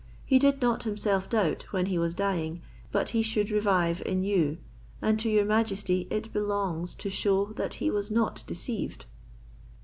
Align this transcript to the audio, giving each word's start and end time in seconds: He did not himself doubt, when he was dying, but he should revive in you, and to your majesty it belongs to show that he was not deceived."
He 0.25 0.39
did 0.39 0.63
not 0.63 0.81
himself 0.81 1.29
doubt, 1.29 1.65
when 1.69 1.85
he 1.85 1.99
was 1.99 2.15
dying, 2.15 2.63
but 2.91 3.09
he 3.09 3.21
should 3.21 3.51
revive 3.51 4.01
in 4.03 4.23
you, 4.23 4.57
and 4.99 5.19
to 5.19 5.29
your 5.29 5.45
majesty 5.45 6.07
it 6.09 6.33
belongs 6.33 6.95
to 6.95 7.09
show 7.11 7.53
that 7.53 7.75
he 7.75 7.91
was 7.91 8.09
not 8.09 8.43
deceived." 8.47 9.05